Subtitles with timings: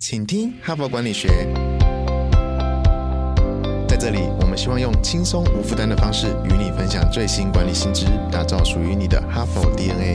[0.00, 1.26] 请听哈佛管理学。
[3.88, 10.14] 在这里，我们希望用轻松无负担的方式与你分享最新管理新知，打造属于你的哈佛 DNA。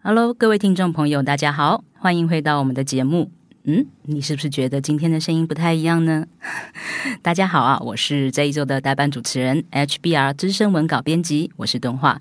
[0.00, 3.32] Hello，各位听众朋友，大家好，欢迎回到我们的节目。
[3.70, 6.24] 嗯，你是不是觉得今天的声音不太一样呢？
[7.20, 12.18] 大家好啊，我是这一周的代班主持人 HBR 资深文稿编辑，我是动画。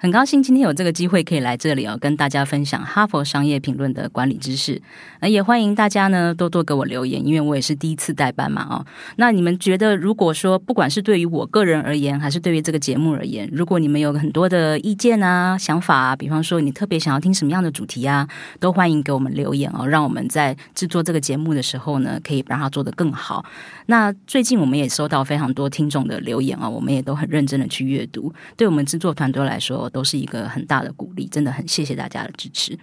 [0.00, 4.80] 很高兴今天有这个机会可以来这里哦，跟大家分享哈佛商业评论的管理知识。
[5.18, 8.86] 呃，也欢迎大家呢多多给我留言，因为我也是第一次代班嘛哦。
[9.16, 18.28] 那你们觉得，如果说不管是对于我个人而言，还是对于这个节目而言，如果你们有很多的意见啊、想法啊，比方说你特别想要听什么样的主题啊，
[18.60, 23.44] 都欢迎给我们留言哦，让我们在制作这个节目的时候呢，可以让它做得更好。
[23.86, 29.87] 那最近我们也收到非常多听众的留言啊，我们也都很认真的去阅读，对我们制作团队来说。
[29.90, 32.78] 都是一个很大的鼓励，真的很谢谢大家的支持。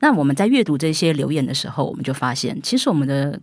[0.00, 3.40] 那我们在阅读这些留言的时候，我们就发现，其实我们的。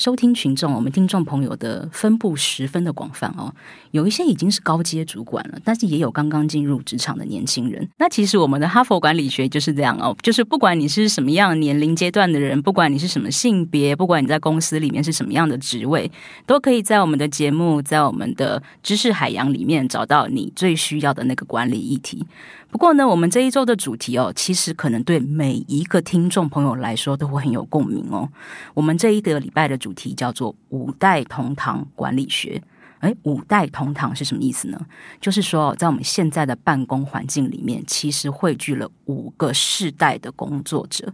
[0.00, 3.54] 收听群众，我们听众朋友的分布十分的广泛哦，
[3.90, 7.86] 有一些已经是高阶主管了，但是也有刚刚进入职场的年轻人。
[7.98, 16.10] 那其实我们的哈佛管理学就是这样哦，就是不管你是什么样年龄阶段的人，不管你是什么性别，不管你在公司里面是什么样的职位，
[16.46, 22.26] 都可以在我们的节目，在我们的知识海洋里面找到你最需要的那个管理议题。
[22.70, 28.28] 不过呢，我们这一周的主题哦，其实可能对每一个听众朋友来说都会很有共鸣哦。
[28.74, 32.62] 我们这一个礼拜的主题叫做“五代同堂管理学”。
[33.00, 34.78] 哎，五代同堂是什么意思呢？
[35.20, 41.12] 就是说，在我们现在的办公环境里面，其实汇聚了五个世代的工作者。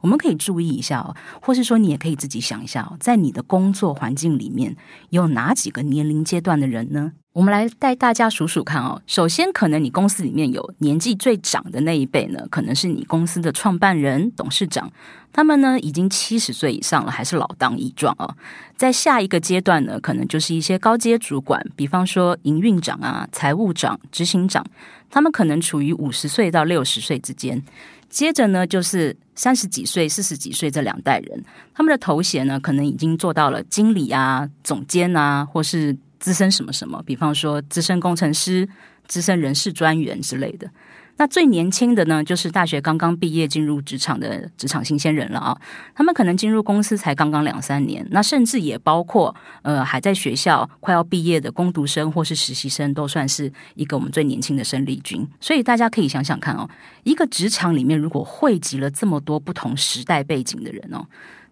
[0.00, 4.76] 我们可以注意一下哦，或是说你也可以自己想一下哦，在你的工作环境里面
[5.10, 7.12] 有哪几个年龄阶段的人呢？
[7.32, 9.00] 我们来带大家数数看哦。
[9.06, 14.90] 首先，可能你公司里面有年纪最长的那一辈呢，可能是你公司的创办人、董事长，
[15.32, 18.34] 他们呢已经七十岁以上了，还是老当益壮哦。
[18.76, 24.66] 在下一个阶段呢，可能就是一些高阶主管，比方说营运长啊、财务长、执行长，
[25.08, 27.62] 他们可能处于五十岁到六十岁之间。
[28.08, 35.96] 接着呢，就是三十几岁、四十几岁这两代人，他们的头衔呢，可能已经做到了经理啊、总监啊，或是。
[36.20, 38.68] 资深什么什么，比方说资深工程师、
[39.08, 40.70] 资深人事专员之类的。
[41.16, 45.54] 那最年轻的呢，就是大学刚刚毕业进入职场的职场新鲜人了啊。
[45.94, 55.28] 他们可能进入公司才刚刚两三年，那甚至也包括呃还在学校快要毕业的工读生或是实习生，都算是一个我们最年轻的生力军。
[55.40, 56.66] 所以大家可以想想看哦，
[57.02, 61.04] 一个职场里面如果汇集了这么多不同时代背景的人哦。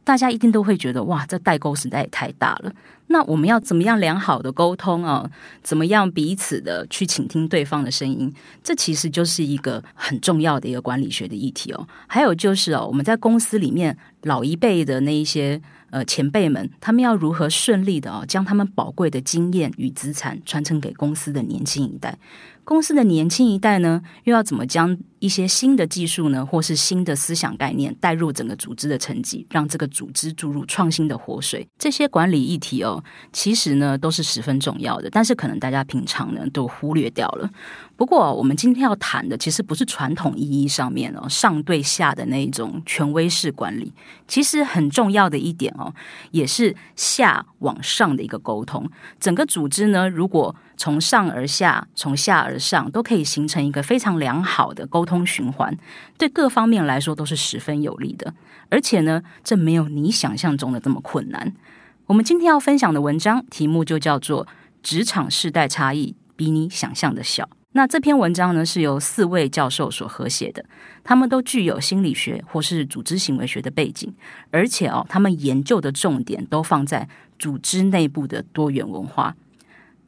[0.03, 2.73] 大家一定都会觉得哇，这代沟实在也太大了。
[3.09, 5.29] 那我们要怎么样良好的沟通啊？
[5.63, 8.33] 怎么样彼此的去倾听对方的声音？
[8.63, 11.89] 这其实就是一个很重要的一个管理学的议题哦。
[12.07, 15.61] 还有就是哦，我们在公司里面老一辈的那一些
[15.91, 22.17] 呃前辈们，他们要如何顺利的哦，将他们宝贵的经验与资产传承给公司的年轻一代？
[22.65, 31.67] 公司的年轻一代呢，又要怎么将一些新的技术呢，或是新的思想概念带入整个组织的层级，让这个组织注入创新的活水？
[31.79, 32.98] 这些管理议题哦，
[33.33, 37.49] 其实呢都是十分重要的，但是可能大家平常呢都忽略掉了。
[37.97, 43.93] 不过，我们今天要谈的其实不是传统意义上面哦上对下的那一种权威式管理，
[44.29, 45.93] 其实很重要的一点哦，
[46.31, 48.89] 也是下往上的一个沟通。
[49.19, 55.77] 整个组织呢，如果从上而下，从下而上，都可以形成一个非常良好的沟通循环，
[56.17, 58.33] 对各方面来说都是十分有利的。
[58.69, 61.53] 而且呢，这没有你想象中的这么困难。
[62.09, 64.47] 我们今天要分享的文章题目就叫做
[64.83, 67.45] 《职场世代差异比你想象的小》。
[67.73, 70.65] 那这篇文章呢，是由四位教授所合写的，
[71.05, 74.11] 他们都具有心理学或是组织行为学的背景，
[74.51, 77.07] 而且哦，他们研究的重点都放在
[77.39, 79.37] 组织内部的多元文化。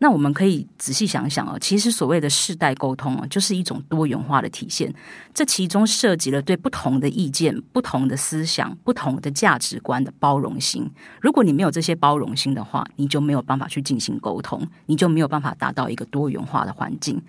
[0.02, 4.92] 那我们可以仔细想想哦，其实所谓的世代沟通啊，就是一种多元化的体现。
[5.34, 10.90] 这其中涉及了对不同的意见、不同的思想、不同的价值观的包容心。
[11.20, 17.20] 如果你没有这些包容心的话，你就没有办法去进行沟通，你就没有办法达到一个多元化的环境。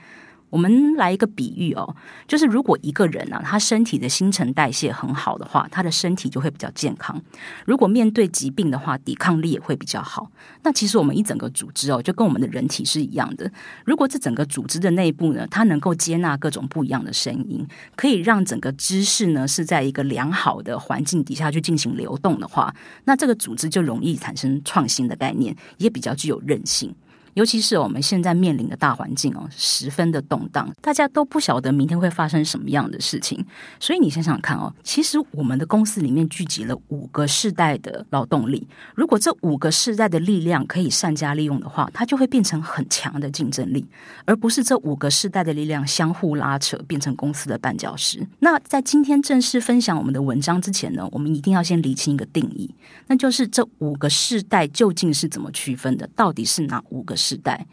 [0.51, 1.95] 我们来一个比喻哦，
[2.27, 7.19] 就是如果一个人啊，他身体的新陈代谢很好的话，他的身体就会比较健康。
[7.65, 10.30] 如果面对疾病的话，抵抗力也会比较好。
[10.63, 13.50] 那其实我们一整个组织哦，就跟我们的人体是一样的。
[13.86, 17.65] 如果这整个组织的内部呢，它能够接纳各种不一样的声音，
[17.95, 22.75] 可以让整个知识呢是在一个良好的环境底下去进行流动的话，
[23.06, 26.94] 那这个组织就容易产生创新的概念，也比较具有韧性。
[27.33, 33.45] 尤其是我们现在面临的大环境哦，十分的动荡，大家都不晓得明天会发生什么样的事情。
[33.80, 43.86] 所以你想想看哦，其实我们的公司里面聚集了五个世代的劳动力，如果这五个世代的力量可以善加利用的话，它就会变成很强的竞争力，
[44.25, 48.28] 而不是这五个世代的力量相互拉扯，变成公司的绊脚石。
[48.39, 52.69] 那在今天正式分享我们的文章之前呢，我们一定要先理清一个定义，
[53.07, 56.10] 那就是这五个世代究竟是怎么区分的？
[56.13, 57.16] 到底是哪五个？
[57.21, 57.65] 世代，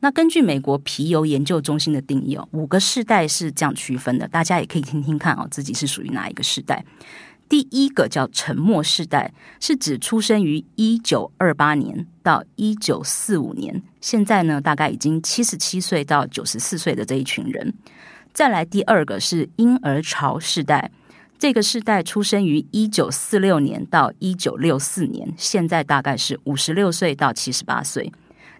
[0.00, 6.84] 那根据美国皮尤研究中心的定义哦，五个世代是这样区分的，大家也可以听听看哦，自己是属于哪一个世代。
[7.48, 17.72] 第一个叫沉默世代，是指出生于一九二八年到一九四五年，现在呢大概已经七十七岁到九十四岁的这一群人。
[18.32, 20.90] 再来第二个是婴儿潮世代，
[21.38, 28.12] 这个世代出生于一九四六年到一九六四年，现在大概是五十六岁到七十八岁。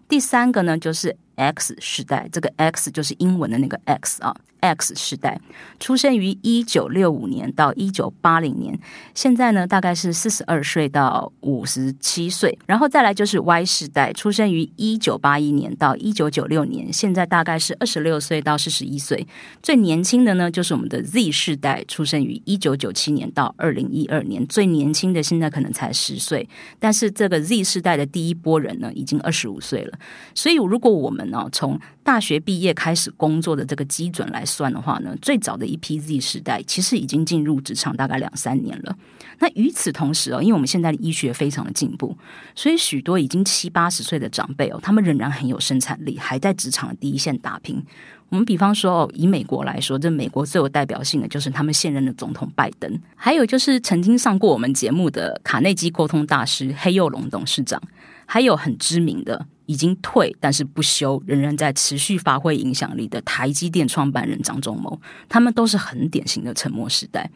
[0.08, 4.34] 第三个呢，就是 X 时代，这个 X 就是英文的那个 X 啊。
[4.60, 5.40] X 世代
[5.78, 8.78] 出生于一九六五年到一九八零年，
[9.14, 19.26] 现在呢大概是四十二岁到五十七岁，然后再来就是 Y 世代，出生于一九八一年到一九九六年，现在大概是二十六岁到四十一岁。
[19.62, 26.48] 最年轻的呢就是我们的 Z 世代，出生于一九九七年到二零一二年，最年轻的现在可能才十岁，
[26.78, 29.98] 但是这个 Z 世代的第一波人呢已经二十五岁了。
[30.34, 38.96] 所以如果我们呢从大学毕业开始工作的这个基准来算的话呢，最早的一批 Z 时代其实已经进入职场大概两三年了。
[39.40, 42.16] 那与此同时哦，因为我们现在的医学非常的进步，
[42.54, 47.82] 所以许多已经七八十岁的长辈哦，他们仍然很有生产力，还在职场的第一线打拼。
[48.28, 57.82] 我们比方说哦，以美国来说，这美国最有代表性的就是他们现任的总统拜登，还有就是曾经上过我们节目的卡内基沟通大师黑幼龙董事长，
[58.24, 59.44] 还有很知名的。
[59.66, 64.98] 已经退但是不休，仍然在持续发挥影响力的台积电创办人张忠谋，
[65.28, 67.30] 他们都是很典型的沉默时代。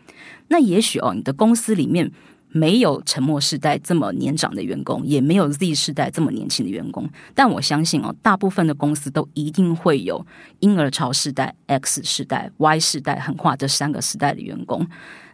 [0.48, 2.10] 那也许哦，你的公司里面
[2.48, 10.24] 没有沉默时代这么年长的员工，也没有 Z 世代这么年轻的员工，但我相信哦，大部分的公司都一定会有
[10.60, 14.86] 婴儿潮世代、X 世代、Y 世代横跨这三个时代的员工。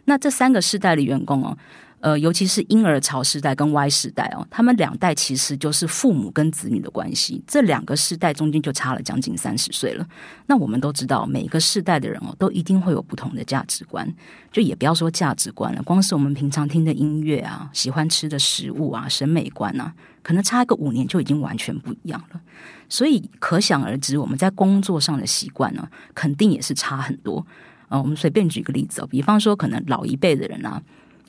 [0.05, 1.57] 那这三个世代的员工哦。
[1.99, 10.07] 呃，尤其是婴儿潮时代跟 Y 时代哦，他们两代其实就是父母跟子女的关系，这两个世代中间就差了将近三十岁了。
[10.45, 14.07] 那我们都知道，每一个世代的人哦，都一定会有不同的价值观，
[14.51, 19.91] 就也不要说价值观了，光是我们平常听的音乐啊，喜欢吃的食物啊，审美观啊，
[20.21, 22.39] 可能差一个五年就已经完全不一样了。
[22.87, 27.43] 所以可想而知，我们在工作上的习惯呢，肯定也是差很多。
[27.89, 30.79] 呃，我们随便举个例子哦，比方说，可能老一辈的人啊。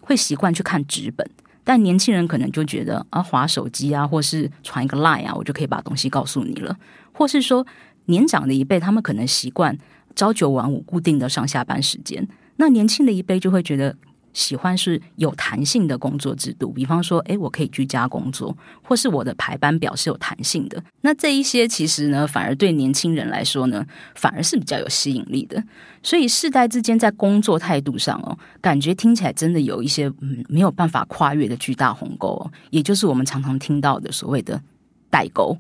[0.09, 1.31] 会习惯去看纸本，
[1.63, 6.75] 但年轻人可能就觉得啊，划手机啊，或是传一个 line 啊，我就可以把东西告诉你了。
[7.13, 7.67] 或是说，
[8.07, 9.77] 年长的一辈，他们可能习惯
[10.15, 12.27] 朝九晚五固定的上下班时间，
[12.57, 13.95] 那年轻的一辈就会觉得。
[14.33, 20.83] 喜欢是有弹性的工作制度，比方说，诶，我可以居家工作，或是我的排班表是有弹性的。
[21.01, 23.85] 那这一些其实呢，反而对年轻人来说呢，
[24.15, 25.63] 反而是比较有吸引力的。
[26.03, 34.63] 所以世代之间在工作态度上哦，感觉听起来真的有一些嗯没有办法跨越的巨大鸿沟哦，也就是我们常常听到的所谓的
[35.11, 35.57] 代沟。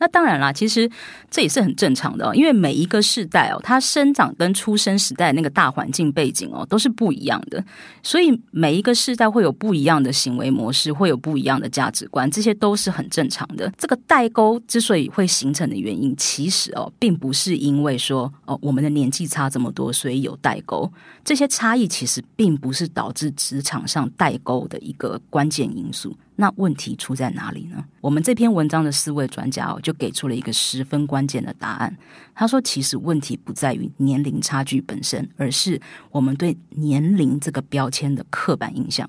[0.00, 0.90] 那当然啦，其实
[1.30, 7.62] 这也是很正常的，因为每一个世代哦，它生长跟出生时代那个大环境背景哦，都是不一样的，
[8.02, 13.70] 所以每一个世代会有不一样的行为模式，会有不一样的价值观，这些都是很正常的。
[13.76, 20.90] 这个代沟之所以会形成的原因，其实哦，并不是因为说哦，我们的年纪差这么多，所以有代沟。
[21.22, 26.16] 这些差异其实并不是导致职场上代沟的一个关键因素。
[26.40, 27.84] 那问题出在哪里呢？
[28.00, 31.94] 我们这篇文章的四位专家哦，就给出了一个十分关键的答案。
[32.34, 35.78] 他说，其实问题不在于年龄差距本身，而是
[36.10, 39.08] 我们对年龄这个标签的刻板印象。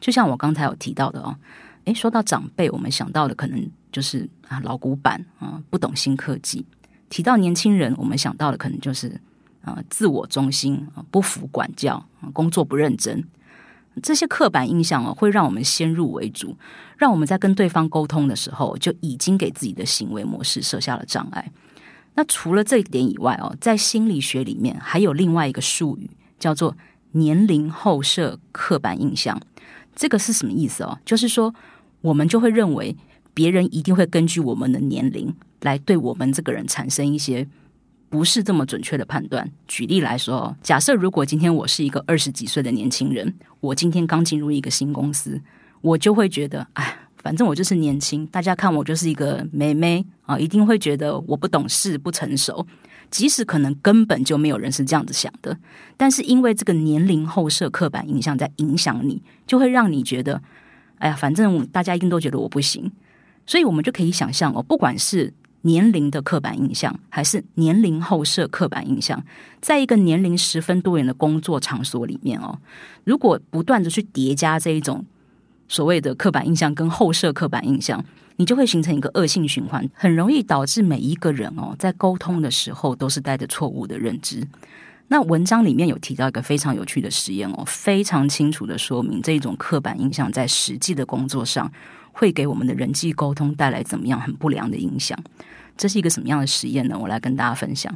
[0.00, 1.36] 就像我刚才有提到的哦，
[1.84, 6.64] 诶，说到长辈，我们想到的可能就是啊老古板啊，不懂新科技；
[7.10, 9.20] 提到年轻人，我们想到的可能就是
[9.62, 13.22] 啊自我中心啊，不服管教，啊工作不认真。
[14.02, 16.56] 这些刻板印象哦，会让我们先入为主，
[16.96, 21.50] 让我们在跟对方沟通的时候，就已经给自己的行为模式设下了障碍。
[22.14, 26.76] 那除了这一点以外哦，在心理学里面还有另外一个术语，叫做
[27.12, 29.40] 年龄后设刻板印象。
[29.94, 30.98] 这个是什么意思哦？
[31.04, 31.54] 就是说，
[32.00, 32.96] 我们就会认为
[33.32, 37.46] 别人一定会根据我们的年龄来对我们这个人产生一些。
[38.14, 39.50] 不是这么准确的判断。
[39.66, 45.40] 举例来说，假设如果今天我是一个二十几岁的年轻人，我今天刚进入一个新公司，
[45.80, 52.64] 我就会觉得，哎，反正我就是年轻，大家看我就是一个妹妹啊，一定会觉得我不懂事、不成熟。
[53.10, 55.58] 即使可能根本就没有人是这样子想的，
[55.96, 60.40] 但是因为这个年龄后设刻板印象在影响你，就会让你觉得，
[60.98, 62.92] 哎呀，反正大家一定都觉得我不行。
[63.44, 69.22] 所以我们就可以想象哦，不管是年龄的刻板印象，还是年龄后设刻板印象，
[69.60, 72.58] 在一个年龄十分多元的工作场所里面哦，
[73.04, 75.04] 如果不断的去叠加这一种
[75.68, 78.04] 所谓的刻板印象跟后设刻板印象。
[78.36, 84.44] 你就会形成一个恶性循环，很容易导致每一个人哦，在沟通的时候都是带着错误的认知。
[85.06, 91.70] 那文章里面有提到一个非常有趣的实验哦，非常清楚的说明这种刻板印象在实际的工作上
[92.10, 95.16] 会给我们的人际沟通带来怎么样很不良的影响。
[95.76, 96.98] 这是一个什么样的实验呢？
[96.98, 97.94] 我来跟大家分享。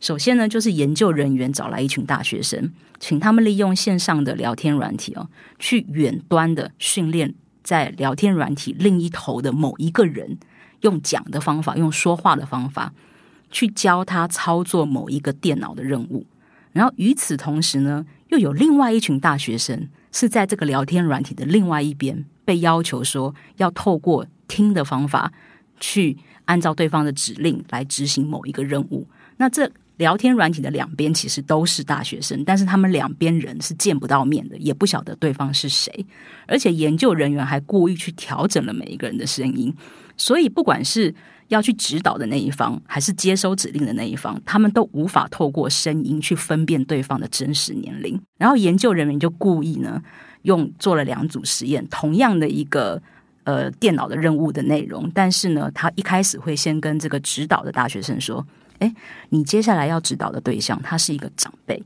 [0.00, 5.28] 首先呢，就是研究人员找来一群大学生，请他们利用线上的聊天软体哦，
[5.58, 7.34] 去远端的训练。
[7.62, 10.36] 在聊天软体另一头的某一个人，
[10.82, 12.92] 用讲的方法，用说话的方法，
[13.50, 16.26] 去教他操作某一个电脑的任务。
[16.72, 25.32] 然后与此同时呢，又有另外一群大学生是在这个聊天软体的另外一边，被要求说要透过听的方法，
[25.80, 29.06] 去按照对方的指令来执行某一个任务。
[29.36, 29.70] 那这。
[29.98, 36.04] 聊天软体的两边其实都是大学生，但是他们两边人是见不到面的，也不晓得对方是谁。
[36.48, 39.72] 而且研究人员还故意去调整了每一个人的声音，
[40.16, 41.14] 所以不管是
[41.46, 48.20] 要去指导的那一方，还是接收指令的那一方，他们都无法透过声音去分辨对方的真实年龄。
[48.36, 50.02] 然后研究人员就故意呢，
[50.42, 53.00] 用做了两组实验，同样的一个
[53.44, 58.46] 呃电脑的任务的内容，但是呢，他一开始会先跟这个指导的大学生说。
[58.80, 58.92] 哎，
[59.28, 61.80] 你接下来要指导的对象，他是一个长辈。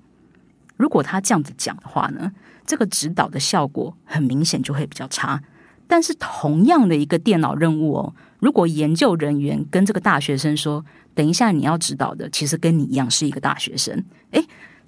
[0.78, 2.32] 如果他这样子讲的话呢，
[2.64, 5.40] 这个指导的效果很明显就会比较差。
[5.86, 10.82] 但是同样的一个电脑任务哦，如果研究人员跟这个大学生说，
[11.14, 14.42] 等一下你要指导的，其实跟你一样是一个大学生，哎，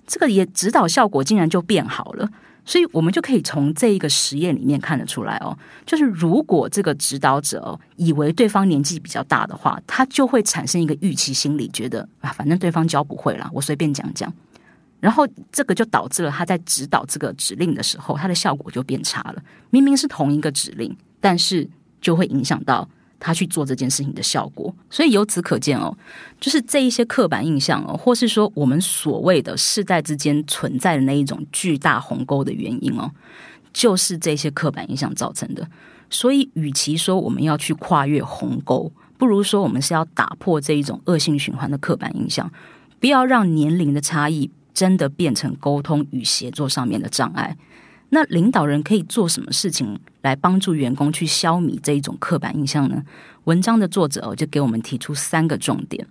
[0.07, 2.31] 这个也指导效果竟然就变好了。
[2.65, 14.33] 所以我们就可以从这一个实验里面看得出来哦，就是如果这个指导者以为对方年纪比较大的话，他就会产生一个预期心理，觉得啊，反正对方教不会了，我随便讲讲。
[15.01, 19.43] 然后这个就导致了他在指导这个指令的时候，他的效果就变差了。
[19.71, 21.69] 明明是同一个指令，但是
[22.01, 22.89] 就会影响到。
[23.21, 25.97] 他去做这件事情的效果，所以由此可见哦，
[26.41, 33.09] 就是这一些刻板印象哦，或是说我们所谓的世代之间存在的那一种巨大鸿沟的原因哦，
[33.73, 35.69] 就是这些刻板印象造成的。
[36.09, 42.51] 所以，与其说我们要去跨越鸿沟，不如说我们是要打破这一种恶性循环的刻板印象，
[42.99, 47.57] 不要让年龄的差异真的变成沟通与协作上面的障碍。
[48.11, 53.03] 那领导人可以做什么事情来帮助员工去消弭这一种刻板印象呢？
[53.45, 56.07] 文章的作者就给我们提出三个重点。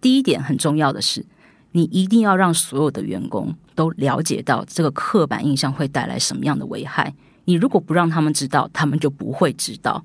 [0.00, 1.24] 第一点很重要的是，
[1.70, 7.14] 你一定要让所有的员工都了解到这个刻板印象会带来什么样的危害。
[7.44, 10.04] 你如果不让他们知道，他们就不会知道。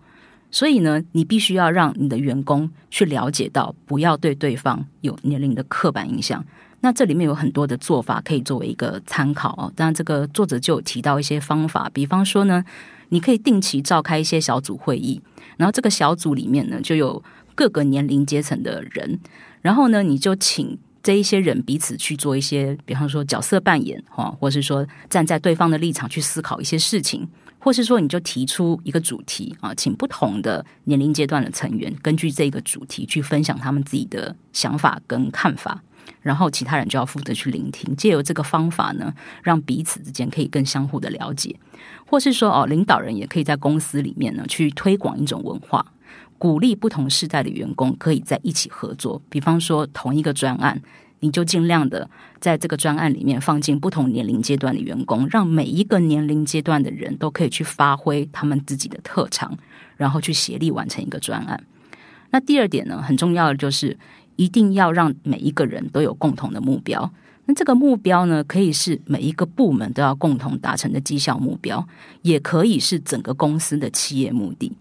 [0.50, 6.46] 所以呢，你必须要让你的员工去了解到，不要对对方有年龄的刻板印象。
[6.82, 9.72] 那这里面有很多的做法可以作为一个参考哦。
[9.76, 12.64] 当然，这个作者就有提到一些方法，比方说呢，
[13.10, 15.20] 你可以定期召开一些小组会议，
[15.58, 17.22] 然后这个小组里面呢就有
[17.56, 19.20] 各个年龄阶层的人，
[19.62, 35.82] 然后呢你就请这一些人彼此去做一些，比方说角色扮演哈，或是说站在对方的立场去思考一些事情，或是说你就提出一个主题啊，请不同的年龄阶段的成员根据这个主题去分享他们自己的想法跟看法。
[36.22, 41.56] 然后其他人就要负责去聆听，借由这个方法呢，让彼此之间可以更相互的了解，
[42.06, 45.86] 或是说哦，领导人也可以在公司里面呢去推广一种文化，
[46.38, 49.22] 鼓励不同世代的员工可以在一起合作。
[49.30, 50.82] 比方说同一个专案，
[51.20, 52.10] 你就尽量的
[52.40, 59.58] 在这个专案里面放进不同年龄阶段的员工，让每一个年龄阶段的人都可以去发挥他们自己的特长，
[59.96, 61.64] 然后去协力完成一个专案。
[62.32, 63.98] 那第二点呢，很重要的就是。
[64.38, 67.12] 一定要让每一个人都有共同的目标。
[67.46, 71.86] 那这个目标呢，可以是每一个部门都要共同达成的绩效目标，
[72.22, 74.72] 也可以是整个公司的企业目的。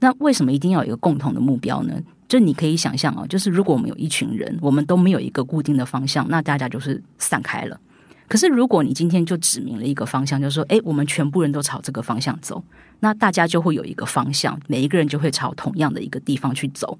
[0.00, 2.00] 那为什么一定要有一个共同的目标呢？
[2.26, 7.78] 就你可以想象啊，就是如果我们有一群人，我们都没有一个固定的方向，那大家就是散开了。
[8.26, 12.64] 可是如果你今天就指明了一个方向，就是说，诶，我们全部人都朝这个方向走，
[13.00, 16.98] 那大家就会有一个方向，每一个人就会朝同样的一个地方去走。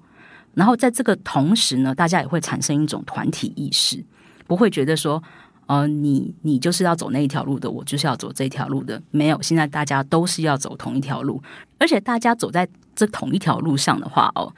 [0.54, 4.04] 然后在这个同时呢，大家也会产生一种团体意识，
[4.46, 5.22] 不会觉得说
[5.66, 9.00] 呃，你你就是要走那一条路的，我就是要走这条路的。
[9.10, 11.42] 没有，现在大家都是要走同一条路，
[11.78, 14.54] 而且大家走在这同一条路上的话，哦，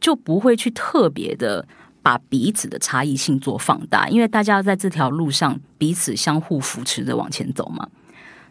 [0.00, 1.66] 就不会去特别的
[2.02, 7.88] 把彼此的差异性做放大，因为大家要在这条路上彼此相互扶持着往前走嘛。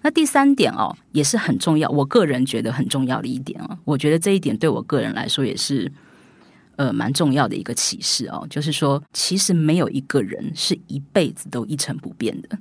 [0.02, 5.92] 那第三点哦，也是很重要，我个人觉得很重要的一点哦，我觉得这一点对我个人来说也是。
[6.75, 12.58] 呃，蛮重要的一个启示哦，就是说，其实没有一个人是一辈子都一成不变的。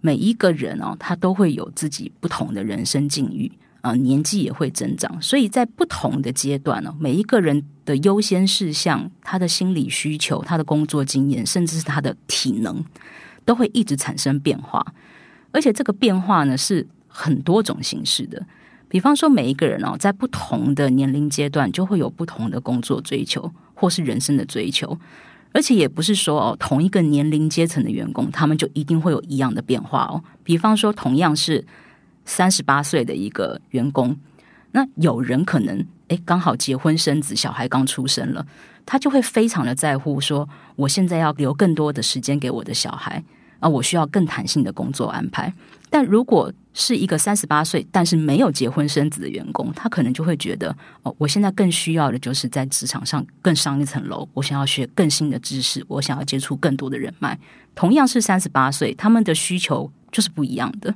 [0.00, 3.50] 每一个人哦，他都会有自己不同的人生境遇
[3.80, 12.84] 啊，年纪也会增长，所以在不同的阶段呢，每一个人的优先事项、他的心理需求、他的工作经验，甚至是他的体能，
[13.44, 14.84] 都会一直产生变化。
[15.52, 18.44] 而且这个变化呢，是很多种形式的。
[18.92, 24.98] 比方说，每一个人哦，在不同的年龄阶段，就会有不同的工作追求，或是人生的追求。
[25.54, 30.22] 而且也不是说哦，同一个年龄阶层的员工，他们就一定会有一样的变化哦。
[30.44, 31.64] 比方说，同样是
[32.26, 34.14] 三十八岁的一个员工，
[34.72, 38.46] 那有人可能诶刚好结婚生子，小孩刚出生了，
[38.84, 40.46] 他就会非常的在乎，说
[40.76, 43.24] 我现在要留更多的时间给我的小孩
[43.62, 45.50] 啊，我需要更弹性的工作安排。
[45.88, 57.38] 但如果是一个三十八岁但是没有结婚生子的员工，他可能就会觉得哦，我现在更需要的就是在职场上更上一层楼，我想要学更新的知识，我想要接触更多的人脉。
[57.74, 60.94] 同样是三十八岁，他们的需求就是不一样的。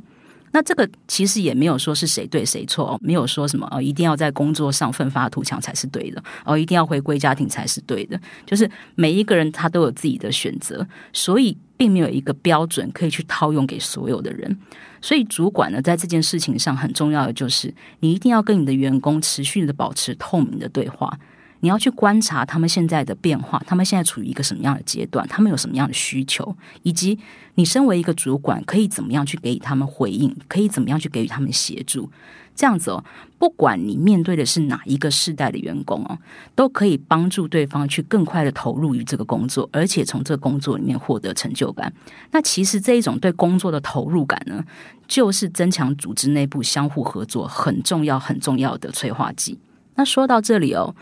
[0.57, 8.19] 那这个其实也没有说是谁对谁错，没有说什么哦，一定要在工作上奋发图强才是对的，哦，一定要回归家庭才是对的。
[8.47, 14.59] 就是每一个人他都有自己的选择，所以并没有一个标准可以去套用给所有的人。
[15.03, 21.19] 所以，主管呢，在这件事情上很重要的就是，你一定要跟你的员工持续的保持透明的对话。
[21.61, 27.19] 你要去观察他们现在的变化，他们现在处于一个什么样的阶段，他们有什么样的需求，以及
[27.55, 32.11] 你身为一个主管，可以怎么样去给予他们回应，可以怎么样去给予他们协助。
[32.55, 33.05] 这样子哦，
[33.39, 36.19] 不管你面对的是哪一个世代的员工哦，
[36.55, 41.93] 都可以帮助对方去更快的投入于这个工作，而且从这个工作里面获得成就感。
[42.31, 44.65] 那其实这一种对工作的投入感呢，
[45.07, 49.59] 就是增强组织内部相互合作很重要、很重要的催化剂。
[49.97, 50.95] 那说到这里哦。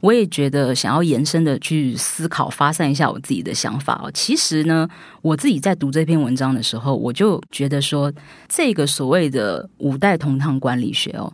[0.00, 4.10] 我也觉得想要延伸的去思考、发散一下我自己的想法哦。
[4.12, 4.88] 其实呢，
[5.20, 8.12] 我自己在读这篇文章的时候，我就觉得说，
[8.48, 11.30] 这个所谓的五代同堂管理学哦，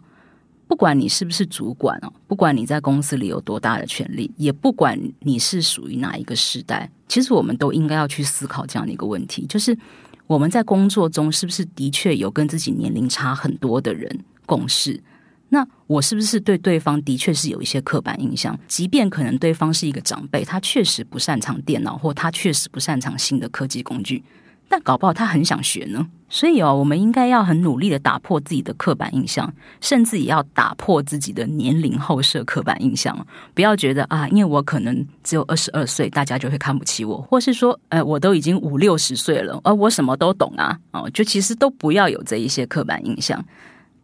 [0.67, 9.79] 不管你是不是主管哦，不管你在公司里有多大的权利，也不管你是属于哪一个时代，其实我们都应该要去思考这样的一个问题：，就是
[10.27, 15.01] 我们在工作中是不是的确有跟自己年龄差很多的人共事？
[15.49, 18.59] 那我是不是对对方的确是有一些刻板印象？
[18.67, 24.25] 即便可能对方是一个长辈，他确实不擅长电脑，或他确实不擅长新的科技工具，
[24.69, 26.07] 但搞不好他很想学呢。
[26.29, 33.17] 所以哦，我们应该要很努力的打破自己的刻板印象，甚至也要打破自己的年龄后设刻板印象。
[33.55, 43.43] 不要觉得啊，因为我可能只有二十二岁，大家就会看不起我，或是说，呃，我都已经五六十岁了，而我什么都懂啊，哦，就其实都不要有这一些刻板印象。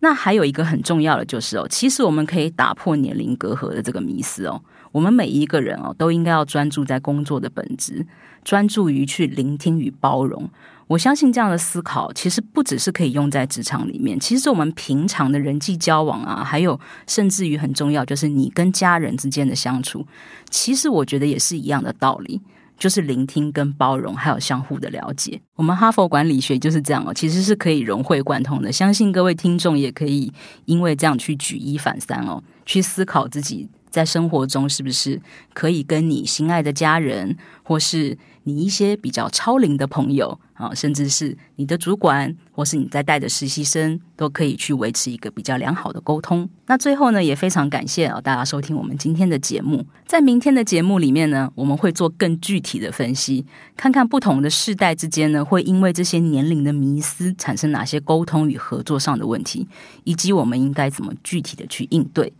[0.04, 4.60] 那还有一个很重要的就是哦，其实我们可以打破年龄隔阂的这个迷思哦。
[4.90, 8.04] 我们每一个人哦，都应该要专注在工作的本质，
[8.44, 10.50] 专注于去聆听与包容。
[10.88, 20.04] 我相信这样的思考，其实不只是可以用在职场里面，其实我们平常的人际交往啊，还有甚至于很重要，就是你跟家人之间的相处，
[20.50, 22.40] 其实我觉得也是一样的道理。
[22.82, 25.40] 就是聆听跟包容，还有相互的了解。
[25.54, 28.72] 我们哈佛管理学就是这样哦，其实是可以融会贯通的。
[28.72, 30.32] 相信各位听众也可以
[30.64, 35.22] 因为这样去举一反三哦，去思考自己在生活中是不是
[35.54, 38.18] 可以跟你心爱的家人，或是。
[38.44, 46.48] 你一些比较超龄的朋友啊，甚至是你的主管，或是你在带的实习生，都可以去维持一个比较良好的沟通。
[46.66, 49.84] 那最后呢，也非常感谢啊大家收听我们今天的节目。
[50.06, 53.44] 在明天的节目里面呢，我们会做更具体的分析，
[53.76, 59.66] 看看不同的世代之间呢，会因为这些年龄的迷思产生哪些沟通与合作上的问题，
[60.04, 62.32] 以及我们应该怎么具体的去应对。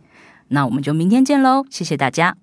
[0.49, 2.42] 那我们就明天见喽，谢谢大家。